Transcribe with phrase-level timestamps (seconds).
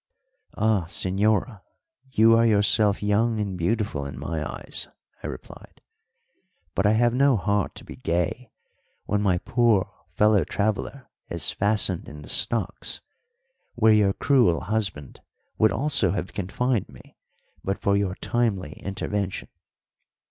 [0.57, 1.61] "Ah, señora,
[2.07, 4.87] you are yourself young and beautiful in my eyes,"
[5.21, 5.79] I replied;
[6.73, 8.49] "but I have no heart to be gay
[9.05, 13.01] when my poor fellow traveller is fastened in the stocks,
[13.75, 15.21] where your cruel husband
[15.59, 17.15] would also have confined me
[17.63, 19.49] but for your timely intervention.